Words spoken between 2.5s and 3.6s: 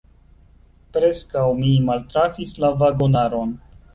la vagonaron.